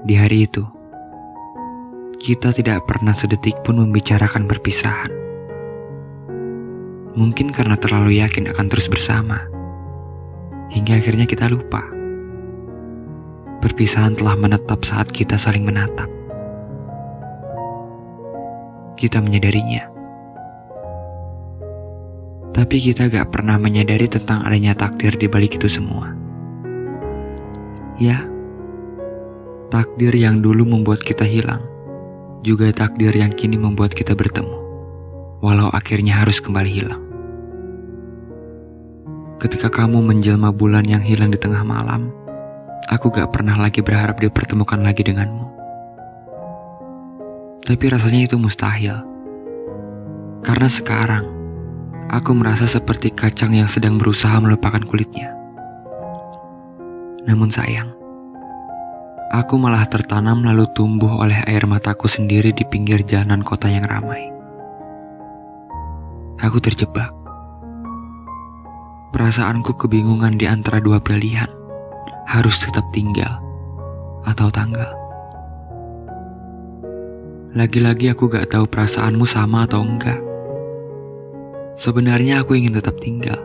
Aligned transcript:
Di 0.00 0.16
hari 0.16 0.48
itu, 0.48 0.64
kita 2.16 2.56
tidak 2.56 2.88
pernah 2.88 3.12
sedetik 3.12 3.60
pun 3.60 3.84
membicarakan 3.84 4.48
perpisahan. 4.48 5.12
Mungkin 7.12 7.52
karena 7.52 7.76
terlalu 7.76 8.24
yakin 8.24 8.48
akan 8.48 8.72
terus 8.72 8.88
bersama, 8.88 9.44
hingga 10.72 11.04
akhirnya 11.04 11.28
kita 11.28 11.52
lupa. 11.52 11.84
Perpisahan 13.60 14.16
telah 14.16 14.40
menetap 14.40 14.88
saat 14.88 15.12
kita 15.12 15.36
saling 15.36 15.68
menatap. 15.68 16.08
Kita 18.96 19.20
menyadarinya. 19.20 19.84
Tapi 22.56 22.76
kita 22.80 23.12
gak 23.12 23.36
pernah 23.36 23.60
menyadari 23.60 24.08
tentang 24.08 24.48
adanya 24.48 24.72
takdir 24.72 25.12
di 25.20 25.28
balik 25.28 25.60
itu 25.60 25.68
semua. 25.68 26.16
Ya, 28.00 28.29
takdir 29.70 30.12
yang 30.12 30.44
dulu 30.44 30.66
membuat 30.66 31.00
kita 31.02 31.24
hilang, 31.24 31.64
juga 32.42 32.68
takdir 32.74 33.14
yang 33.14 33.32
kini 33.34 33.56
membuat 33.56 33.94
kita 33.94 34.12
bertemu 34.12 34.60
walau 35.40 35.72
akhirnya 35.72 36.20
harus 36.20 36.38
kembali 36.38 36.70
hilang. 36.70 37.02
Ketika 39.40 39.72
kamu 39.72 40.04
menjelma 40.04 40.52
bulan 40.52 40.84
yang 40.84 41.00
hilang 41.00 41.32
di 41.32 41.40
tengah 41.40 41.64
malam, 41.64 42.12
aku 42.92 43.08
gak 43.08 43.32
pernah 43.32 43.56
lagi 43.56 43.80
berharap 43.80 44.20
dipertemukan 44.20 44.84
lagi 44.84 45.00
denganmu. 45.00 45.48
Tapi 47.64 47.84
rasanya 47.88 48.28
itu 48.28 48.36
mustahil. 48.36 49.00
Karena 50.44 50.68
sekarang, 50.68 51.24
aku 52.12 52.36
merasa 52.36 52.68
seperti 52.68 53.12
kacang 53.16 53.56
yang 53.56 53.68
sedang 53.68 53.96
berusaha 53.96 54.36
melupakan 54.44 54.80
kulitnya. 54.84 55.32
Namun 57.24 57.48
sayang, 57.48 57.96
aku 59.30 59.54
malah 59.54 59.86
tertanam 59.86 60.42
lalu 60.42 60.66
tumbuh 60.74 61.22
oleh 61.22 61.38
air 61.46 61.62
mataku 61.62 62.10
sendiri 62.10 62.50
di 62.50 62.66
pinggir 62.66 63.06
jalanan 63.06 63.46
kota 63.46 63.70
yang 63.70 63.86
ramai. 63.86 64.26
Aku 66.42 66.58
terjebak. 66.58 67.14
Perasaanku 69.14 69.78
kebingungan 69.78 70.34
di 70.34 70.50
antara 70.50 70.82
dua 70.82 70.98
pilihan. 70.98 71.48
Harus 72.26 72.62
tetap 72.62 72.86
tinggal 72.94 73.38
atau 74.26 74.50
tanggal. 74.50 74.90
Lagi-lagi 77.50 78.14
aku 78.14 78.30
gak 78.30 78.54
tahu 78.54 78.70
perasaanmu 78.70 79.26
sama 79.26 79.66
atau 79.66 79.82
enggak. 79.82 80.22
Sebenarnya 81.74 82.46
aku 82.46 82.54
ingin 82.54 82.78
tetap 82.78 82.94
tinggal. 83.02 83.42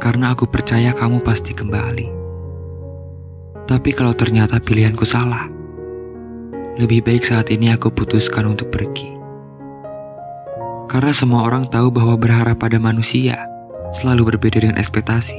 Karena 0.00 0.32
aku 0.32 0.48
percaya 0.48 0.96
kamu 0.96 1.20
pasti 1.20 1.52
kembali. 1.52 2.15
Tapi 3.66 3.90
kalau 3.90 4.14
ternyata 4.14 4.62
pilihanku 4.62 5.02
salah, 5.02 5.50
lebih 6.78 7.02
baik 7.02 7.26
saat 7.26 7.50
ini 7.50 7.74
aku 7.74 7.90
putuskan 7.90 8.46
untuk 8.46 8.70
pergi. 8.70 9.10
Karena 10.86 11.10
semua 11.10 11.42
orang 11.42 11.66
tahu 11.66 11.90
bahwa 11.90 12.14
berharap 12.14 12.62
pada 12.62 12.78
manusia 12.78 13.42
selalu 13.90 14.34
berbeda 14.34 14.62
dengan 14.62 14.78
ekspektasi. 14.78 15.34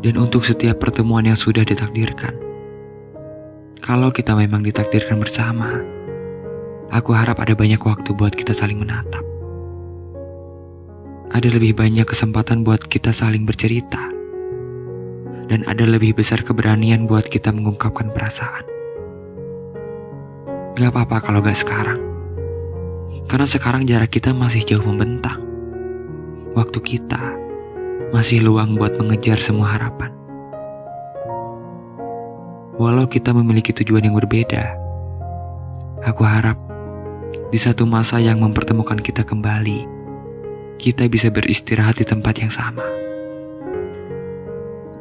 Dan 0.00 0.16
untuk 0.16 0.48
setiap 0.48 0.80
pertemuan 0.80 1.28
yang 1.28 1.36
sudah 1.36 1.68
ditakdirkan, 1.68 2.32
kalau 3.84 4.08
kita 4.08 4.32
memang 4.32 4.64
ditakdirkan 4.64 5.20
bersama, 5.20 5.84
aku 6.88 7.12
harap 7.12 7.44
ada 7.44 7.52
banyak 7.52 7.82
waktu 7.82 8.08
buat 8.16 8.32
kita 8.32 8.56
saling 8.56 8.80
menatap. 8.80 9.20
Ada 11.28 11.60
lebih 11.60 11.76
banyak 11.76 12.08
kesempatan 12.08 12.64
buat 12.64 12.88
kita 12.88 13.12
saling 13.12 13.44
bercerita. 13.44 14.21
Dan 15.50 15.66
ada 15.66 15.82
lebih 15.82 16.14
besar 16.14 16.42
keberanian 16.46 17.10
buat 17.10 17.26
kita 17.26 17.50
mengungkapkan 17.50 18.14
perasaan. 18.14 18.64
Gak 20.78 20.90
apa-apa 20.92 21.24
kalau 21.24 21.40
gak 21.42 21.58
sekarang. 21.58 22.00
Karena 23.26 23.46
sekarang 23.48 23.88
jarak 23.88 24.12
kita 24.12 24.32
masih 24.32 24.64
jauh 24.64 24.84
membentang. 24.84 25.40
Waktu 26.52 26.78
kita 26.84 27.20
masih 28.12 28.44
luang 28.44 28.76
buat 28.76 28.92
mengejar 29.00 29.40
semua 29.40 29.72
harapan. 29.72 30.12
Walau 32.76 33.08
kita 33.08 33.32
memiliki 33.32 33.72
tujuan 33.72 34.04
yang 34.04 34.16
berbeda, 34.16 34.76
aku 36.04 36.24
harap 36.24 36.56
di 37.52 37.56
satu 37.60 37.84
masa 37.84 38.20
yang 38.20 38.40
mempertemukan 38.40 39.00
kita 39.00 39.24
kembali, 39.24 39.84
kita 40.76 41.08
bisa 41.08 41.28
beristirahat 41.28 42.00
di 42.00 42.04
tempat 42.08 42.36
yang 42.40 42.52
sama. 42.52 42.84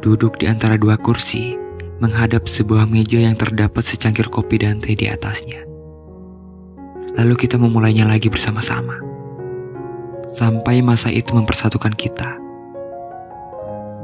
Duduk 0.02 0.42
di 0.42 0.50
antara 0.50 0.82
dua 0.82 0.98
kursi, 0.98 1.54
menghadap 2.02 2.50
sebuah 2.50 2.90
meja 2.90 3.22
yang 3.22 3.38
terdapat 3.38 3.86
secangkir 3.86 4.26
kopi 4.34 4.58
dan 4.58 4.82
teh 4.82 4.98
di 4.98 5.06
atasnya. 5.06 5.62
Lalu 7.14 7.38
kita 7.38 7.62
memulainya 7.62 8.10
lagi 8.10 8.26
bersama-sama. 8.26 8.98
Sampai 10.34 10.82
masa 10.82 11.14
itu 11.14 11.30
mempersatukan 11.38 11.94
kita. 11.94 12.34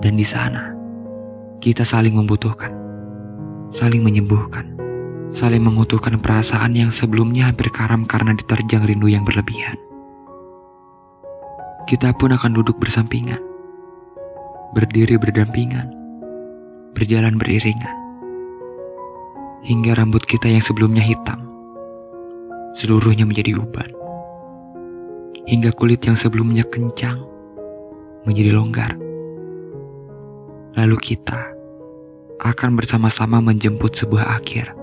Dan 0.05 0.21
di 0.21 0.27
sana, 0.27 0.77
kita 1.65 1.81
saling 1.81 2.13
membutuhkan. 2.13 2.69
Saling 3.73 4.05
menyembuhkan. 4.05 4.77
Saling 5.33 5.65
mengutuhkan 5.65 6.21
perasaan 6.21 6.77
yang 6.77 6.93
sebelumnya 6.93 7.49
hampir 7.49 7.73
karam 7.73 8.05
karena 8.05 8.37
diterjang 8.37 8.85
rindu 8.85 9.09
yang 9.09 9.25
berlebihan. 9.25 9.81
Kita 11.89 12.13
pun 12.13 12.37
akan 12.37 12.53
duduk 12.53 12.77
bersampingan. 12.77 13.46
Berdiri 14.75 15.15
berdampingan. 15.15 15.87
Berjalan 16.97 17.39
beriringan. 17.39 17.95
Hingga 19.67 19.99
rambut 19.99 20.23
kita 20.25 20.47
yang 20.47 20.63
sebelumnya 20.63 21.03
hitam 21.03 21.47
seluruhnya 22.77 23.25
menjadi 23.25 23.57
uban. 23.57 23.89
Hingga 25.49 25.73
kulit 25.73 26.05
yang 26.05 26.13
sebelumnya 26.13 26.61
kencang 26.69 27.17
menjadi 28.29 28.53
longgar. 28.53 28.93
Lalu 30.77 30.97
kita 31.01 31.57
akan 32.37 32.77
bersama-sama 32.77 33.41
menjemput 33.41 33.97
sebuah 33.97 34.37
akhir 34.37 34.77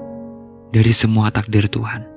dari 0.74 0.90
semua 0.90 1.30
takdir 1.30 1.70
Tuhan. 1.70 2.13